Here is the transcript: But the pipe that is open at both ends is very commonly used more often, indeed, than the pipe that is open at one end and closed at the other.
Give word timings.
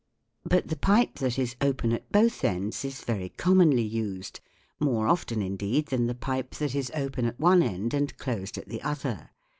But 0.43 0.69
the 0.69 0.75
pipe 0.77 1.19
that 1.19 1.37
is 1.37 1.55
open 1.61 1.93
at 1.93 2.11
both 2.11 2.43
ends 2.43 2.83
is 2.83 3.03
very 3.03 3.29
commonly 3.29 3.83
used 3.83 4.39
more 4.79 5.07
often, 5.07 5.43
indeed, 5.43 5.89
than 5.89 6.07
the 6.07 6.15
pipe 6.15 6.55
that 6.55 6.73
is 6.73 6.91
open 6.95 7.25
at 7.25 7.39
one 7.39 7.61
end 7.61 7.93
and 7.93 8.17
closed 8.17 8.57
at 8.57 8.67
the 8.67 8.81
other. 8.81 9.29